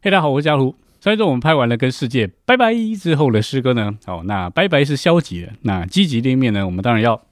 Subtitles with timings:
[0.00, 0.74] 嘿，大家好，我是嘉如。
[1.00, 7.22] 上一周我们拍完了跟世界拜拜之后的诗歌呢，哦，那拜拜是消极的，那积极的一面呢，我们当然要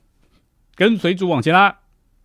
[0.75, 1.80] 跟随主往前啦。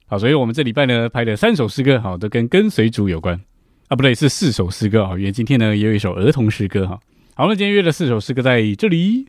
[0.07, 3.39] 好，所以我们这礼拜呢拍的三首诗歌，好，都跟跟随主有关
[3.89, 6.99] 啊，不对，是四首诗歌啊，因为今天呢也有一首儿童诗歌哈。
[7.35, 9.27] 好，那今天约的四首诗歌在这里。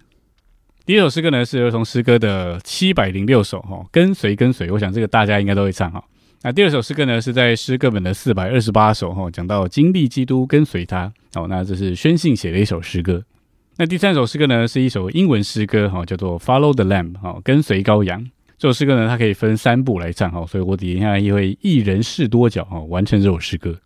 [0.88, 6.02] 第一首诗歌呢是儿童诗歌的七百零六首哈，跟随跟随，我想这个大家应该都会唱哈。
[6.40, 11.12] 那第二首诗歌呢，是在诗歌本的四百二十八首哈，讲到经历基督跟随他。
[11.34, 13.22] 好，那这是宣信写的一首诗歌。
[13.76, 18.26] 那第三首诗歌呢，是一首英文诗歌哈，叫做 Follow the Lamb 哈，跟随羔羊。
[18.56, 23.78] 这首诗歌呢，它可以分三步来唱哈，所以我底下也会一人饰多角哈，完成这首诗歌。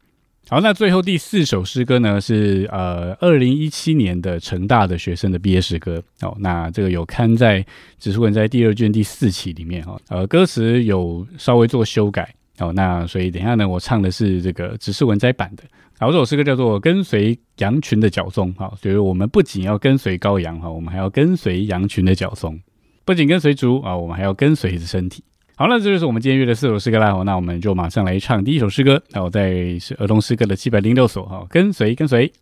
[0.49, 6.03] 好，那最后第四首诗歌呢，是呃二零一七年的成大的学生的毕业诗歌。
[6.21, 7.65] 哦，那这个有刊在
[7.99, 12.35] 指数文在第二卷第四期里面哈，呃歌词有稍微做修改。
[12.59, 15.63] 哦，那所以等一下呢，我唱的是这个只是文摘版的。
[15.99, 18.53] 好，这首诗歌叫做《跟随羊群的脚踪》。
[18.59, 22.61] 好，所以我们不仅要跟随羔羊哈，我们还要跟随羊群的脚踪。
[23.07, 25.25] 不仅跟随主啊，我们还要跟随着身体。
[25.55, 27.13] 好，了这就是我们今天约的四首诗歌啦。
[27.25, 29.03] 那我们就马上来唱第一首诗歌。
[29.11, 31.25] 那我在儿童诗歌的七百零六首。
[31.27, 32.33] 哈，跟随，跟随。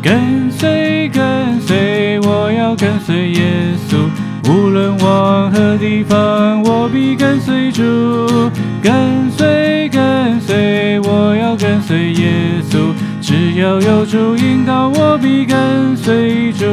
[0.00, 4.08] 跟随，跟随，我要跟随耶稣，
[4.48, 7.82] 无论往何地方，我必跟随主。
[8.80, 12.94] 跟随，跟随，我要跟随耶稣，
[13.28, 16.64] 只要有主引导，我必跟随主。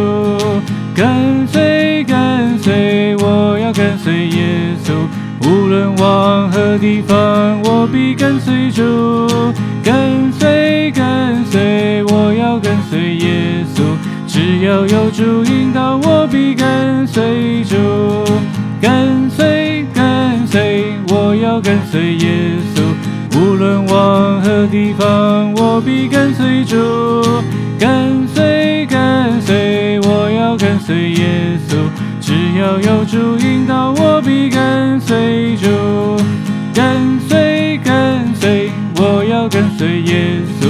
[0.95, 4.93] 跟随，跟随，我要跟随耶稣，
[5.45, 9.27] 无论往何地方，我必跟随主。
[9.83, 13.81] 跟随，跟随，我要跟随耶稣。
[14.25, 17.75] 只要有主引导，我必跟随主。
[18.79, 22.44] 跟随，跟随，我要跟随耶稣。
[24.67, 26.75] 地方，我必跟随主。
[27.77, 31.75] 跟随，跟随，我要跟随耶稣。
[32.21, 35.67] 只要有主引导，我必跟随主。
[36.73, 40.67] 跟随，跟随，我要跟随耶稣。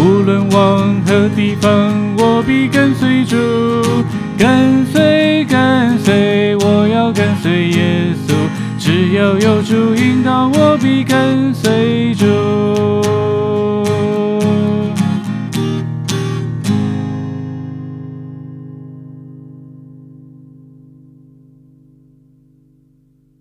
[0.00, 1.70] 无论往何地方，
[2.16, 3.36] 我必跟随主。
[4.38, 8.34] 跟随，跟随，我要跟随耶稣。
[8.78, 12.13] 只要有主引导，我必跟随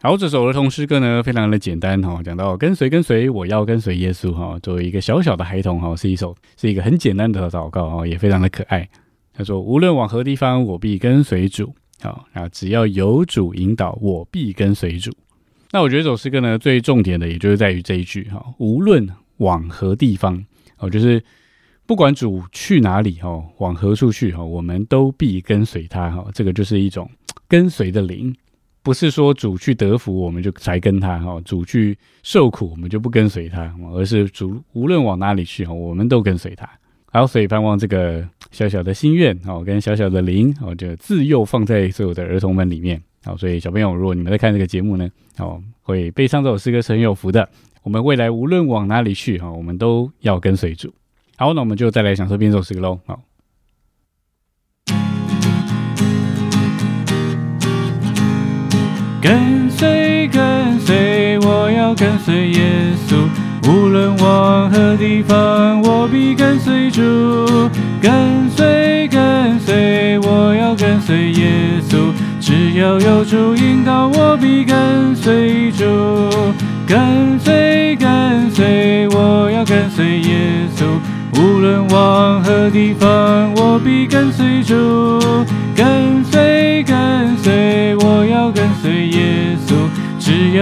[0.05, 4.59] 好，这首儿童诗歌呢，非常的简单哈，讲到跟随跟随，我要跟随耶稣哈。
[4.61, 8.85] 作为一个小小的孩童哈，是一首是一个很简单的祷告哈，也非常的可爱。
[9.33, 11.73] 他说：“无论往何地方，我必跟随主。
[12.01, 15.09] 好，啊，只要有主引导，我必跟随主。”
[15.71, 20.37] 那我觉得这首诗歌呢，最重点的也就是在于这一句哈，无论往何地方
[20.79, 21.23] 哦，就是
[21.85, 26.27] 不管主去哪里哈，往何处去哈，我们都必跟随他哈。
[26.33, 27.09] 这个就是一种
[27.47, 28.35] 跟随的灵。
[28.83, 36.69] 不是说主去得福，我们就才跟他哈；主去受苦，我们就不跟随他，而是主无论往哪里去哈，我们都跟随他。
[37.05, 43.01] 好，所以盼望这个小小的心愿哦，跟小小的灵哦，就自幼放在所有的儿童们里面。
[43.23, 47.47] 好，所以小朋友，如果你们在看这个节目呢，哦，会背上这首诗歌是很有福的。
[47.83, 50.93] 我们未来无论往哪里去哈，我们都要跟随主。
[51.37, 52.99] 好，那我们就再来享受编奏诗歌喽。
[53.05, 53.32] 好。
[59.23, 62.61] 跟随，跟随，我要跟随耶
[63.07, 63.15] 稣。
[63.69, 67.01] 无论往何地方，我必跟随主。
[68.01, 68.11] 跟
[68.49, 71.53] 随，跟随，我要跟随耶
[71.89, 72.11] 稣。
[72.41, 75.85] 只要有主引导，我必跟随主。
[76.85, 80.83] 跟随，跟随，我要跟随耶稣。
[81.39, 84.75] 无论往何地方，我必跟随主。
[85.73, 87.72] 跟随，跟随，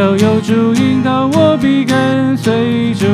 [0.02, 3.06] 要有主引导，我必跟随主。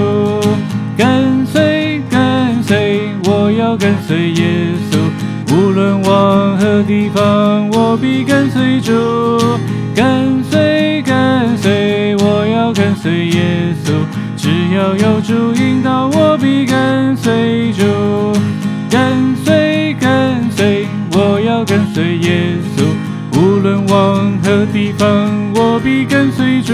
[0.95, 4.97] 跟随，跟随，我要跟随耶稣。
[5.53, 8.93] 无论往何地方，我必跟随主。
[9.93, 13.91] 跟随，跟随，我要跟随耶稣。
[14.37, 17.83] 只要有主引导，我必跟随主。
[18.89, 20.87] 跟随，跟随。
[21.11, 22.86] 我要跟随耶稣，
[23.87, 26.73] 往何地方，我必跟随主，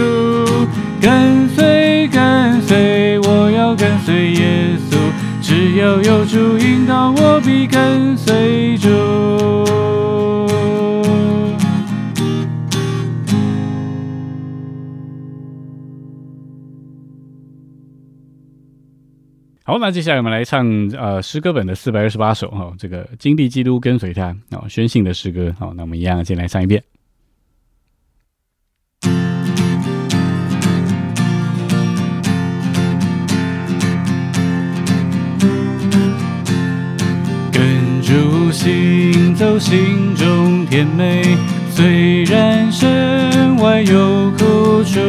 [1.01, 4.97] 跟随跟随，我要跟随耶稣。
[5.41, 8.89] 只要有主引导，我必跟随主。
[19.65, 25.53] 好，那接下来我们来唱呃诗歌本的四百二十八首哈，这个经历基督跟随他哦宣信的诗歌。
[25.57, 26.83] 好，那我们一样先来唱一遍。
[39.43, 41.21] 走，心中甜美。
[41.69, 45.01] 虽然身外有苦楚，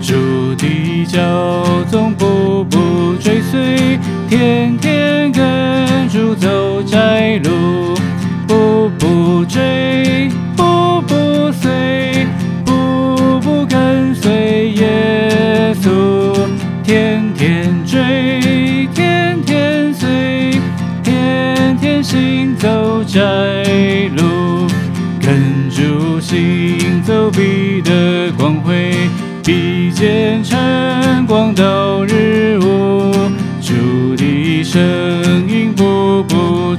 [0.00, 6.34] 主的教总步步追随，天天跟主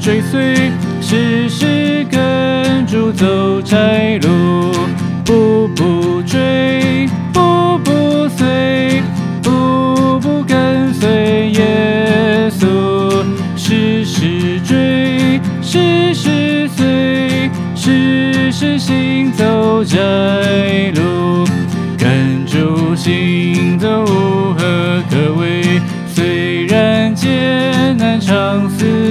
[0.04, 0.54] 追随，
[1.00, 4.20] 时时跟主走窄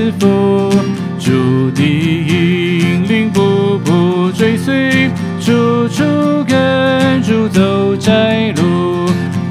[0.02, 0.70] 常似福，
[1.18, 5.10] 主的引领步步追随，
[5.40, 6.02] 处处
[6.48, 9.08] 跟主走窄路，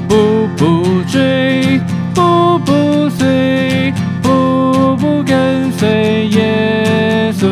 [0.08, 1.80] 步步追，
[2.14, 7.46] 步步随，步步跟随耶稣，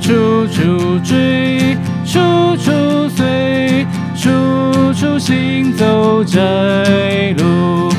[0.00, 2.18] 处处追，处
[2.56, 3.86] 处随，
[4.16, 6.40] 处处行走窄
[7.38, 7.92] 路，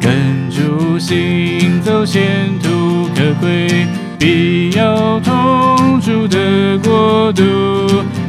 [0.00, 2.67] 跟主行走前途
[3.28, 3.86] 可贵，
[4.18, 7.42] 必要同住的国度，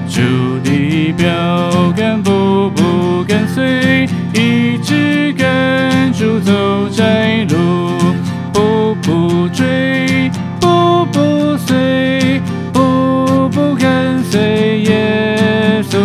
[0.10, 0.20] 主
[0.62, 8.14] 的标杆步步跟随，一直跟主走窄路，
[8.52, 10.30] 步步追，
[10.60, 12.42] 步步随，
[12.74, 15.98] 步步跟随耶稣，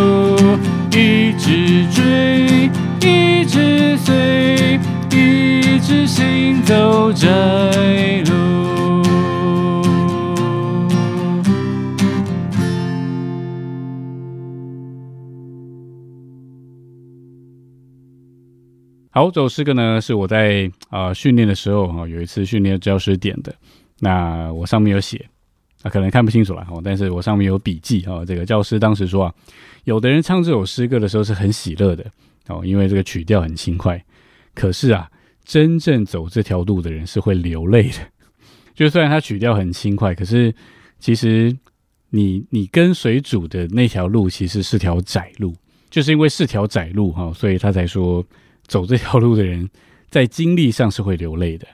[0.93, 2.71] 一直追，
[3.01, 4.79] 一直随，
[5.11, 7.27] 一直行走窄
[8.27, 8.44] 路。
[19.17, 23.55] 好，这首诗歌呢是我在啊、训练的时候哈、有一次训练教师点的，
[24.01, 25.25] 那我上面有写
[25.83, 28.25] 啊，可能看不清楚了哦，但是我上面有笔记哦。
[28.27, 29.35] 这个教师当时说啊，
[29.85, 32.05] 有的人唱这首诗歌的时候是很喜乐的
[32.49, 34.05] 哦，因为这个曲调很轻快，
[34.53, 35.09] 可是啊，
[35.45, 37.99] 真正走这条路的人是会流泪的。
[38.75, 40.53] 就虽然他曲调很轻快，可是
[40.99, 41.57] 其实
[42.11, 45.55] 你你跟随主的那条路其实是条窄路，
[45.89, 48.27] 就是因为是条窄路哈、所以他才说。
[48.67, 49.69] 走这条路的人，
[50.11, 51.67] 在经历上是会流泪的。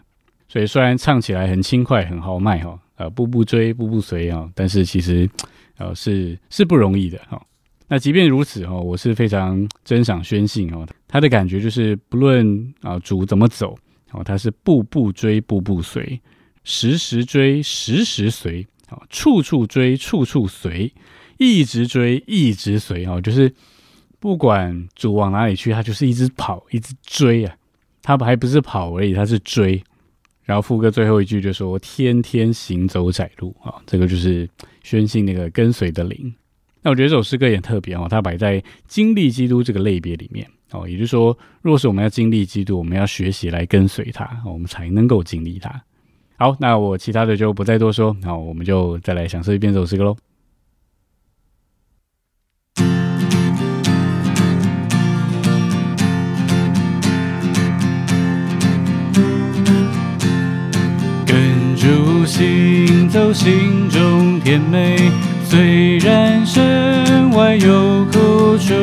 [0.48, 5.30] 所以虽然唱起来很轻快、很豪迈哈，呃，步步追、步步随啊，但是其实
[5.78, 7.40] 呃是是不容易的哈。
[7.86, 13.78] 那即便如此哈，我是非常珍赏宣信哦，他的感觉就是不论啊主怎么走
[14.10, 16.20] 哦，他是步步追、步步随，
[16.64, 20.92] 时时追、时时随，啊，处处追、处处随，
[21.38, 23.54] 一直追、一直随哦，就是。
[24.20, 27.56] 不管主往哪里去，他就是一直跑，一直追啊！
[28.02, 29.82] 他还不是跑而已，他是追。
[30.44, 34.48] 然后副歌最后一句就说：“天天行走窄路啊！”这个就是
[34.82, 36.34] 宣信那个跟随的灵。
[36.82, 45.82] 那我觉得这首诗歌也很特别哦，它摆在经历基督这个类别里面哦，也就是说，若是我们要经历基督，我们要学习来跟随他，我们才能够经历他。
[46.36, 50.16] 好，那我其他的就不再多说，那，我们就再来享受一遍这首诗歌喽。
[63.32, 64.96] 心中甜美。
[65.44, 68.74] 虽然身外有苦楚，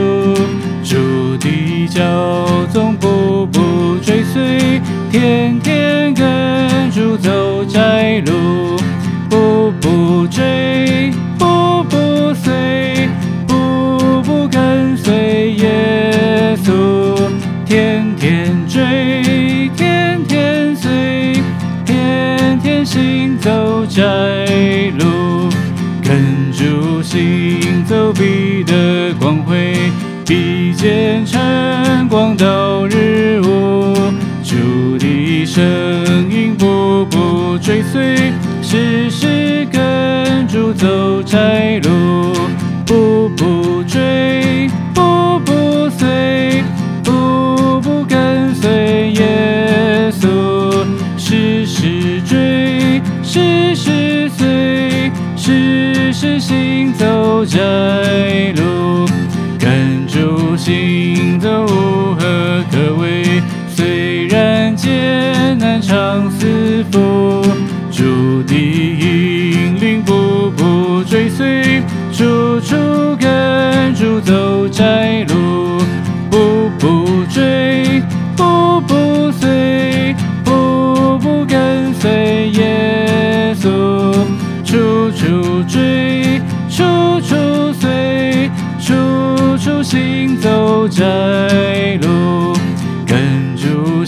[30.78, 33.96] 见晨光到日暮，
[34.44, 35.66] 主的声
[36.30, 38.32] 音步步追随，
[38.62, 41.17] 时时跟主走。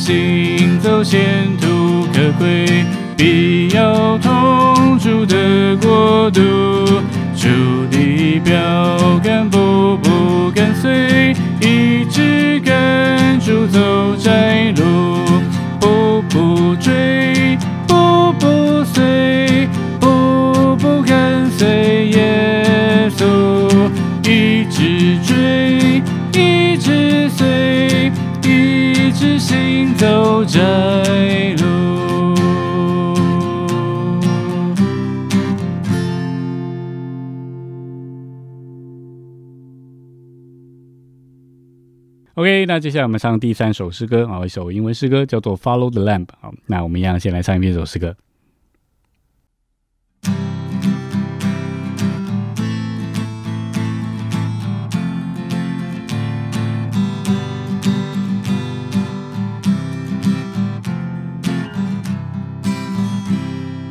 [0.09, 2.65] 行走前途可贵，
[3.15, 6.41] 必要同住的国度，
[7.35, 7.47] 主
[7.91, 11.35] 的标杆步步跟随。
[42.65, 46.25] 那接下来我们唱第三首诗歌啊，一首英文诗歌叫做《Follow the Lamp》。
[46.39, 48.15] 好，那我们一样先来唱一遍这首诗歌。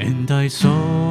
[0.00, 1.07] And I saw.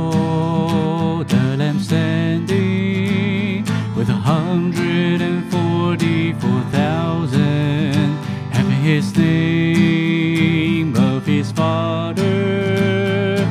[11.58, 13.48] 화를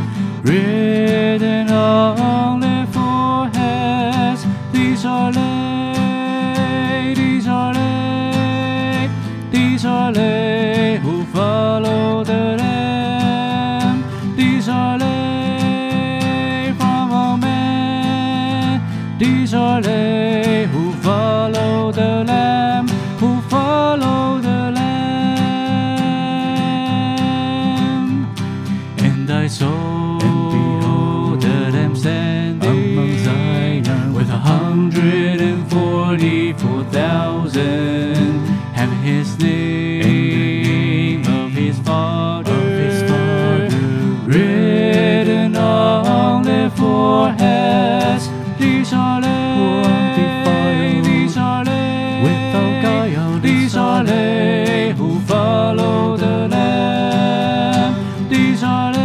[58.67, 58.96] all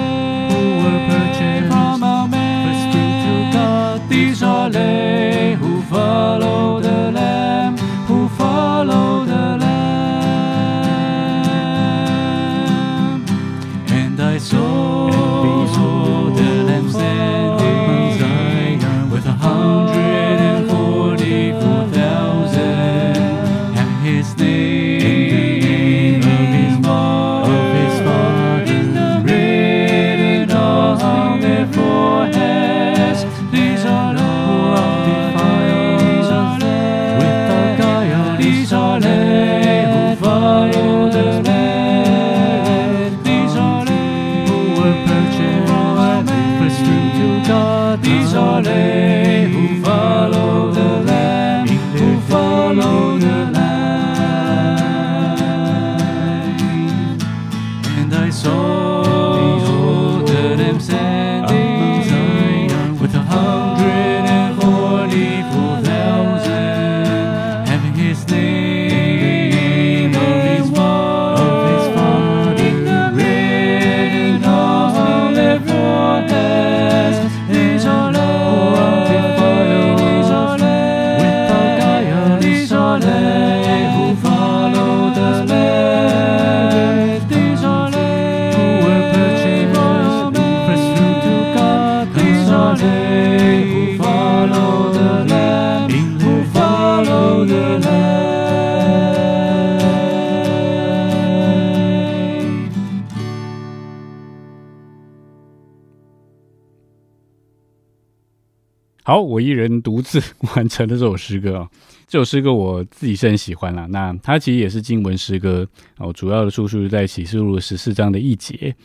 [110.55, 111.67] 完成了这首诗歌。
[112.07, 113.87] 这首诗歌我自己是很喜欢啦。
[113.89, 115.67] 那它其实也是经文诗歌
[115.97, 118.75] 哦，主要的出处是在启示录十四章的一节。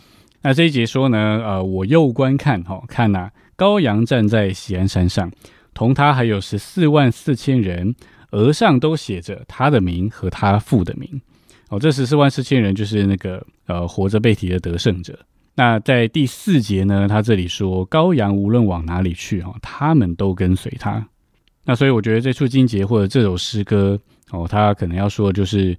[0.43, 5.31] 那这一节说呢，呃，我又观看，哈，看呐，羔羊站在喜安山上，
[5.75, 7.97] 同他还有十四万四千人，
[8.31, 11.21] 额上都写着他的名和他父的名。
[11.69, 15.19] 哦，这十四万四千人就是那个呃活着被提的得胜者。
[15.57, 21.09] 那在第四节呢，他这里说羔羊无论往哪里去，哈，他们都跟随他。
[21.67, 25.77] 那所以我觉得这处经节或者这首诗歌，哦，他可能要说的就是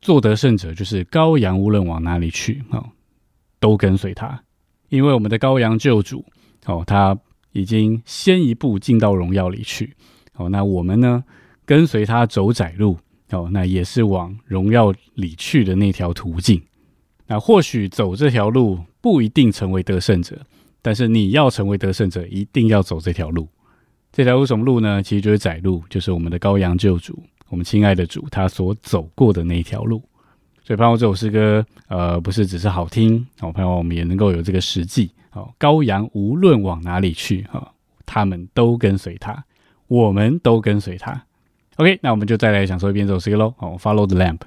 [0.00, 2.86] 做得胜者，就是羔羊无论往哪里去，哦，
[3.58, 4.40] 都跟随他，
[4.90, 6.24] 因为我们的羔羊救主，
[6.66, 7.18] 哦，他
[7.52, 9.96] 已经先一步进到荣耀里去，
[10.36, 11.24] 哦，那我们呢
[11.64, 12.96] 跟随他走窄路。
[13.32, 16.60] 哦，那也是往荣耀里去的那条途径。
[17.28, 20.36] 那或许走这条路不一定成为得胜者，
[20.82, 23.46] 但是你要成为得胜者，一定要走这条路。
[24.12, 25.02] 这条路什么路呢？
[25.02, 30.02] 其实就是窄路，就是我们的羔羊救主，我们亲爱的主他所走过的那一条路。
[30.62, 35.10] 所以，盼望这首诗歌，呃，不是只是好听，我盼望我们也能够有这个实际。
[35.30, 37.72] 好，羔羊无论往哪里去，哈，
[38.04, 39.44] 他们都跟随他，
[39.86, 41.24] 我们都跟随他。
[41.76, 43.54] OK，那我们就再来享受一遍这首诗歌喽。
[43.56, 44.40] 好，Follow the lamp。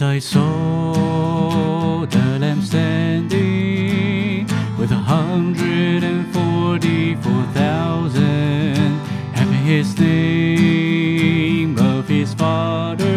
[0.00, 4.46] And I saw the lamp standing
[4.78, 9.00] with a hundred and forty-four thousand,
[9.34, 13.07] having his name of his father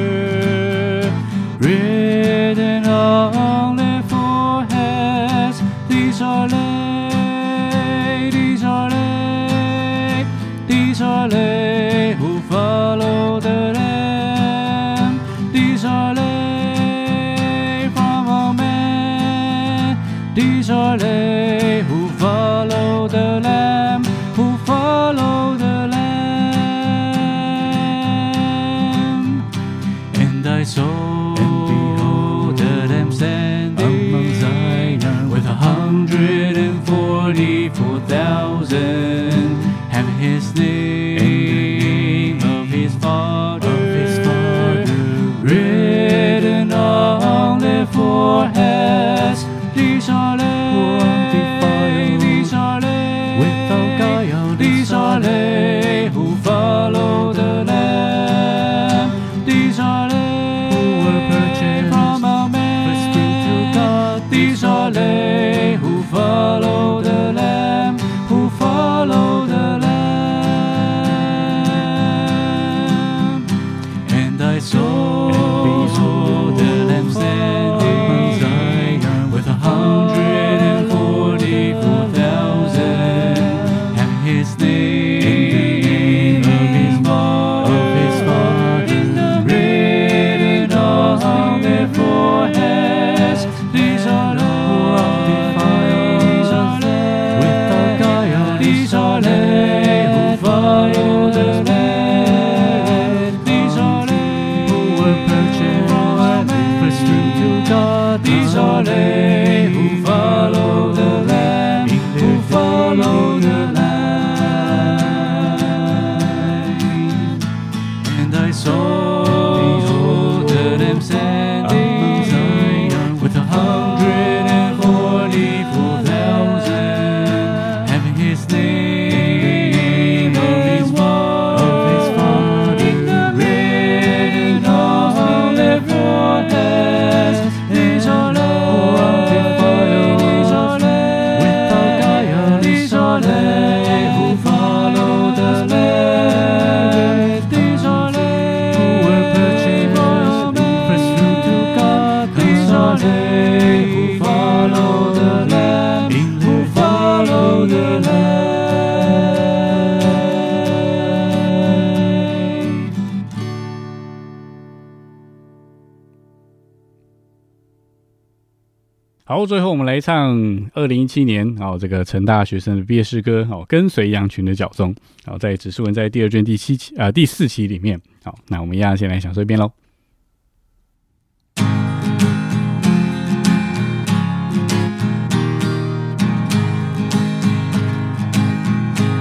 [170.01, 174.93] 唱二零一七年哦，这个成大学生的毕业诗歌哦，跟随羊群的脚踪。
[175.23, 178.01] 好，在指示文在第二卷第七期啊、第四期里面。
[178.23, 179.71] 好，那我们一样先来享受一遍喽。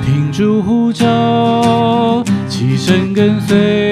[0.04, 3.89] 听主呼召，起身跟随，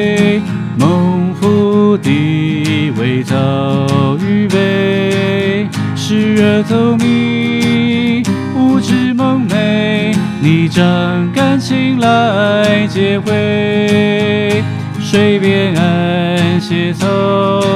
[6.59, 8.23] 时而走迷，
[8.57, 14.62] 无知蒙昧，你将感情来接回。
[15.01, 17.07] 水边岸，斜草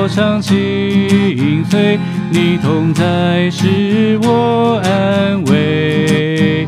[0.09, 1.99] 长青翠，
[2.31, 6.67] 你同在是我安慰。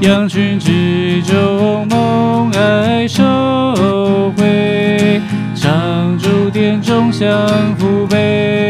[0.00, 5.20] 羊群之中，梦爱收回，
[5.54, 7.28] 长驻殿中相
[7.76, 8.65] 扶背。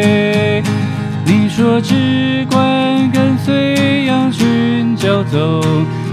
[1.57, 5.63] 说只管跟随羊群交走，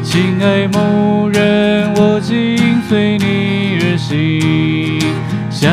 [0.01, 5.01] 亲爱牧人，我紧随你而行。
[5.49, 5.69] 向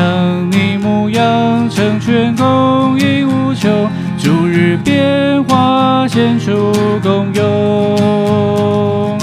[0.51, 9.17] 你牧羊，成全供应无穷，逐日变化，献出功用。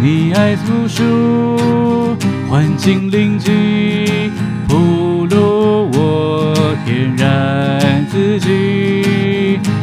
[0.00, 2.16] 你爱朴树，
[2.48, 4.32] 环境灵机，
[4.66, 6.54] 铺路我
[6.86, 8.99] 天然自己，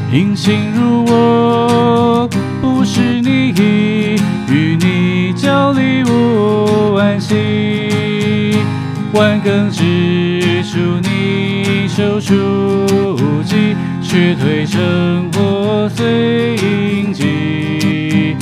[0.10, 2.30] 隐形如我，
[2.62, 3.54] 不是你，
[4.50, 8.56] 与你交礼物安息。
[9.12, 12.34] 万更之处，你手出
[13.44, 18.38] 击，却退成破碎印记，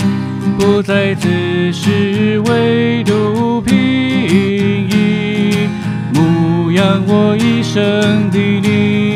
[0.60, 1.28] 不再自
[1.74, 5.68] 是唯独平移，
[6.14, 9.15] 牧养我一生的你。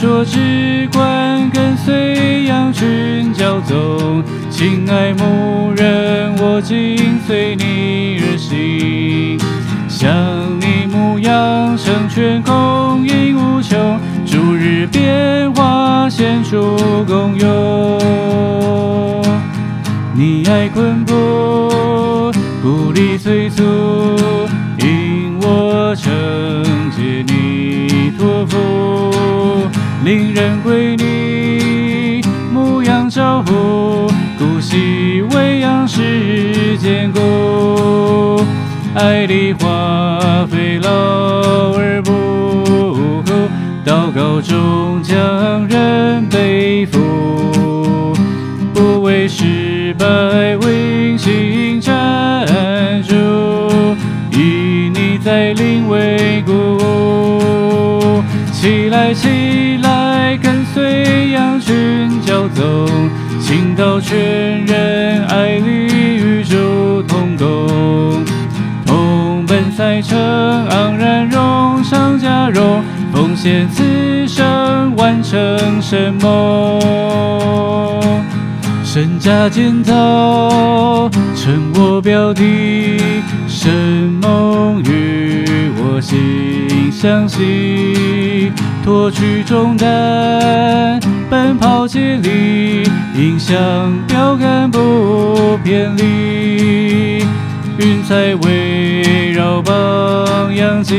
[0.00, 9.36] 说只管跟随羊群交走，亲爱牧人，我紧随你而行。
[9.88, 10.08] 向
[10.60, 17.98] 你牧羊，成全供应无穷，逐日变化，献出功用。
[20.14, 22.30] 你爱困迫，
[22.62, 23.64] 鼓励催促，
[24.78, 26.12] 引我承
[26.96, 28.56] 接你托付，
[30.08, 38.42] 令人归你，牧羊照护，顾惜喂养是坚固。
[38.94, 42.10] 爱的花费劳而不
[43.22, 43.32] 苦，
[43.84, 48.14] 祷告中将人背负，
[48.72, 50.06] 不为失败
[50.62, 52.46] 为心站
[53.02, 53.14] 住，
[54.32, 56.57] 以你在灵为鼓舞。
[58.60, 62.88] 起来，起来，跟随羊群交走，
[63.40, 68.24] 倾倒全人，爱里与主同工。
[69.76, 70.18] 赛程
[70.70, 75.40] 盎然荣上加荣，奉献此生完成
[75.80, 76.80] 神梦。
[78.82, 82.42] 身价建造成我标的，
[83.46, 83.70] 神
[84.20, 86.18] 梦与我心
[87.00, 88.50] 相系，
[88.84, 90.98] 脱去重担，
[91.30, 92.82] 奔跑接力，
[93.14, 93.56] 迎向
[94.08, 97.24] 标杆不偏离。
[97.78, 100.96] 云彩围绕榜样激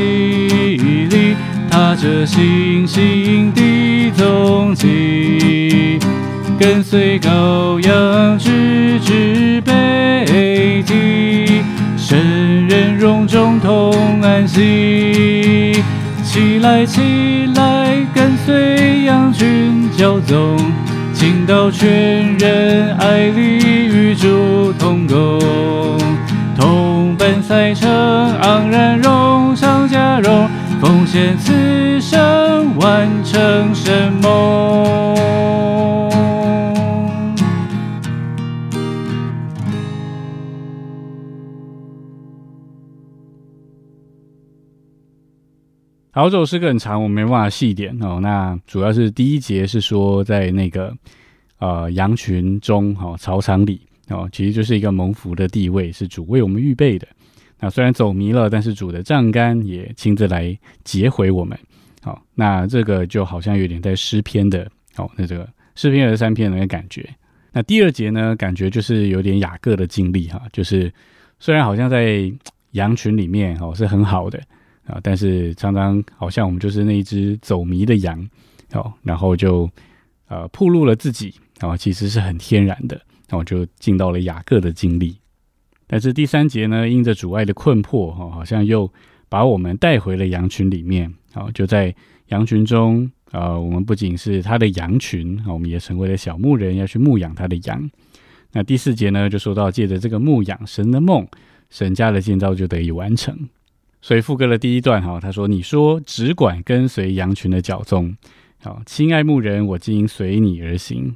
[1.10, 1.36] 励，
[1.70, 6.00] 踏着星星的踪迹，
[6.58, 10.24] 跟随羔羊直至北，
[13.00, 15.82] 荣中同安息。
[16.22, 20.58] 起来，起来，跟随羊群交走，
[21.14, 25.98] 倾倒全人，爱里与主同工。
[26.58, 27.90] 同奔赛程，
[28.42, 30.50] 盎然荣上加荣，
[30.82, 35.19] 奉献此生完成神梦。
[46.20, 48.20] 好，这首诗歌很长，我没办法细点哦。
[48.22, 50.94] 那主要是第一节是说在那个
[51.60, 53.80] 呃羊群中，哈、草场里。
[54.10, 57.08] 哦，其实就是一个蒙福的地位，是主为我们预备的。
[57.58, 61.58] 那虽然走迷了，但是主的杖杆也亲自来截回我们。
[62.02, 67.10] 好，那这个就好像有点在诗篇的，哦，那这个诗篇二十三篇的那个感觉。
[67.54, 70.92] 那第二节呢，感觉就是有点雅各的经历哈，就是
[71.40, 72.30] 虽然好像在
[72.72, 74.38] 羊群里面哦是很好的
[74.90, 78.30] 啊，但是常常好像我们就是那一只走迷的羊
[78.74, 79.70] 哦，然后就
[80.28, 83.00] 呃暴露了自己然哦，其实是很天然的。
[83.30, 85.16] 那我就进到了雅各的经历，
[85.86, 88.92] 但是第三节呢，因着主爱的困迫，哈，好像又
[89.30, 91.94] 把我们带回了羊群里面，好，就在
[92.30, 97.90] 羊群中，呃，我们不仅是他的羊群，我们也成为了小牧人，要去牧养他的羊。
[98.52, 101.28] 那第四节呢，就说到借着这个牧养神的梦，
[101.70, 103.38] 神家的建造就得以完成。
[104.02, 108.16] 所以副歌的第一段哈，他说：“你说只管跟随羊群的脚踪，
[108.62, 111.16] 好，亲爱牧人，我今随你而行。”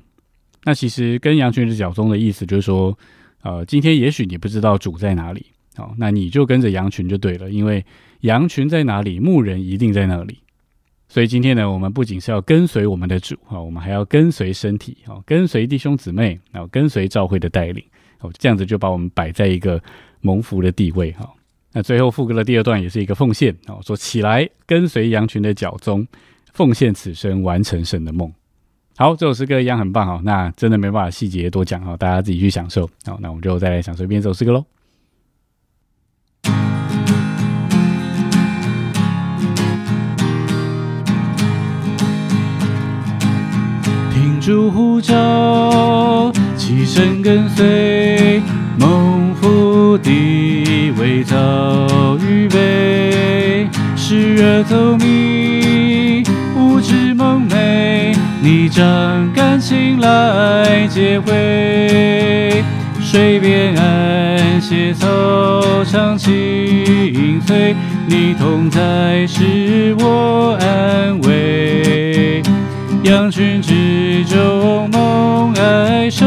[0.66, 2.98] 那其实跟羊群的脚踪的意思就是说，
[3.42, 7.86] 呃，今天也许你不知道主在哪里，好，那你就跟着羊群就对了，因为
[8.22, 10.40] 羊群在哪里，牧人一定在那里。
[11.10, 17.84] 所以今天呢，我们不仅是要跟随我们的主啊，我们还要跟随身体啊，跟随弟兄姊妹然后，跟随教会的带领
[18.20, 19.82] 哦，这样子就把我们摆在一个
[20.22, 21.30] 蒙福的地位哈。
[21.74, 26.08] 那最后副歌的第二段也是一个奉献哦，说起来跟随羊群的脚踪，
[26.54, 28.32] 奉献此生完成神的梦。
[28.96, 30.22] 好，这首诗歌一样很棒哈。
[30.24, 32.88] 那真的没办法细节多讲哈，大家自己去享受。
[33.06, 34.64] 好，那我们就再来享受一遍这首诗歌喽。
[44.46, 48.42] 主呼召，起身跟随，
[48.78, 49.23] 梦
[51.24, 53.68] 早预备。
[53.96, 56.24] 时而透明，
[56.56, 62.64] 无知梦寐，你将感情来接回。
[63.00, 65.08] 水边岸，斜草
[65.86, 67.76] 长青翠，
[68.08, 72.42] 你同在是我安慰。
[73.04, 76.26] 羊群之中，梦爱收，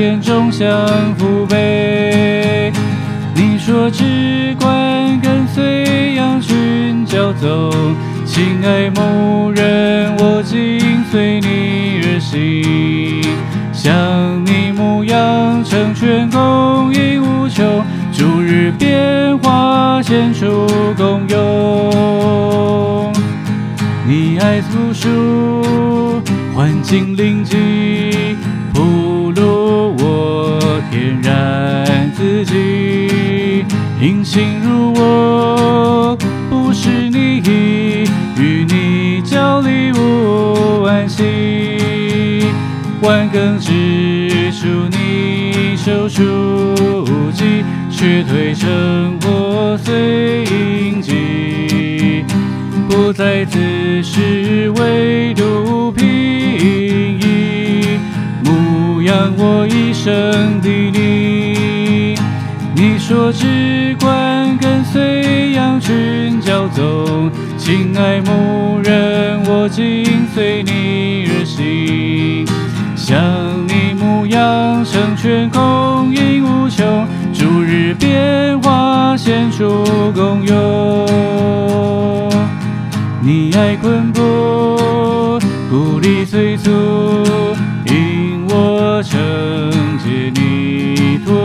[0.00, 2.72] 长驻殿中相扶背。
[3.34, 7.70] 你说只管跟随羊群脚走，
[8.24, 13.22] 亲爱牧人，我紧随你而行。
[13.72, 13.92] 向
[14.46, 23.12] 你牧羊，成全供应无穷，逐日变化，献出功用。
[24.06, 26.22] 你爱读书，
[26.54, 27.56] 环境邻居，
[32.44, 33.64] 己，
[34.00, 36.16] 隐形如我，
[36.48, 37.42] 不是你，
[38.36, 42.44] 与你交礼物安息，
[43.02, 46.22] 万更之树你手书
[47.32, 52.24] 记，却退成破碎印记。
[52.88, 57.98] 不再自是唯独平易，
[58.44, 61.49] 牧养我一生的你。
[62.82, 72.46] 你说只管跟随羊群脚踪，亲爱牧人，我紧随你而行。
[72.96, 73.20] 向
[73.68, 81.06] 你牧羊，成全供应无穷，逐日变化，献出功用。
[83.20, 84.22] 你爱捆绑，
[85.68, 86.70] 鼓励催促，
[87.84, 89.18] 引我成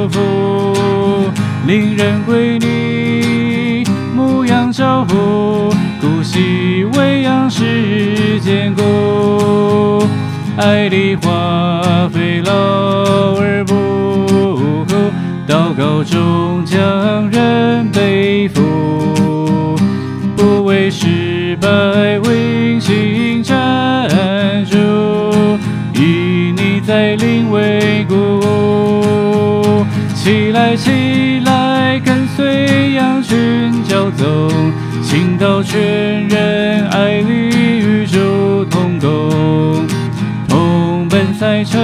[0.08, 1.32] 接你托付，
[1.68, 3.84] 令人归你，
[4.16, 10.08] 牧羊照护，顾惜喂养是坚固，
[10.58, 13.74] 爱里花费劳而不
[14.86, 15.12] 苦，
[15.48, 19.76] 祷告中将人背负，
[20.36, 21.68] 不为失败
[22.20, 24.08] 为心站
[24.66, 24.78] 住，
[25.96, 28.55] 以你在灵为鼓舞，
[30.26, 34.50] 起来起来，跟随羊群脚走，
[35.04, 39.86] 倾倒全人爱里宇宙同工，
[40.50, 41.80] 同奔赛程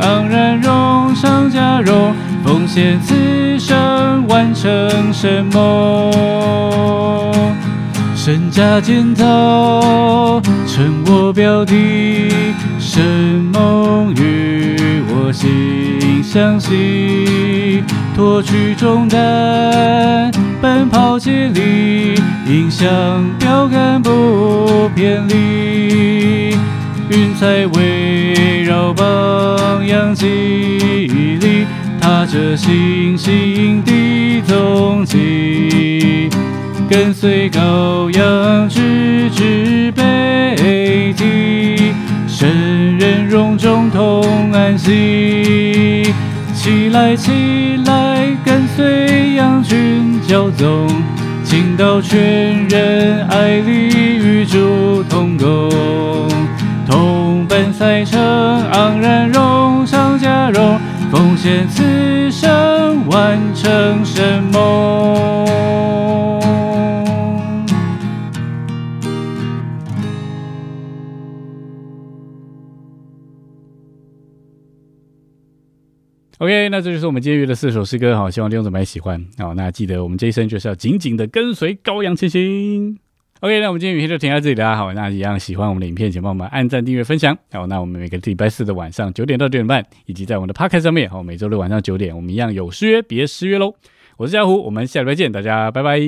[0.00, 2.12] 昂然荣上加荣，
[2.44, 3.14] 奉献此
[3.60, 6.10] 生完成神梦。
[8.16, 12.28] 身家尽头，成我标的，
[12.80, 13.00] 神
[13.52, 15.93] 梦与我心
[16.34, 17.84] 相系，
[18.16, 22.84] 脱去重担，奔跑接力，迎向
[23.38, 26.56] 标杆不偏离，
[27.08, 30.26] 云彩围绕榜样激
[31.40, 31.66] 励，
[32.00, 36.28] 踏着星星的踪迹。
[36.90, 41.92] 跟随羔羊，直至北极，
[42.26, 46.12] 神人荣中同安息。
[46.64, 50.88] 起来，起来，跟随羊群脚踪，
[51.44, 56.26] 倾倒全人爱里与主同工，
[56.86, 58.18] 同奔赛程
[58.70, 60.80] 昂然荣上加荣，
[61.12, 65.44] 奉献此生完成神梦。
[76.44, 79.24] OK，那这就是我们今天约的四首诗歌，好，希望弟兄姊妹喜欢。
[79.38, 82.98] 好，那记得我们这一生就是要紧紧的跟随羔羊前行。
[83.40, 84.76] OK，那我们今天影片就停在这里啦。
[84.76, 87.34] 好，那一样喜欢我们的影片，请帮我们按赞、订阅、分享。
[87.50, 93.74] 好，那我们每个礼拜四的晚上九点到九点半，以及在我们的 Podcast 上面，好，每周六晚上九点，我们一样有失约，别失约喽。
[94.18, 95.98] 我是嘉虎，我们下礼拜见，大家拜拜。